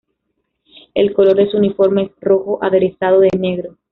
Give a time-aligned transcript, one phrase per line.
[0.95, 3.77] El color de su uniforme es rojo, aderezado de negro.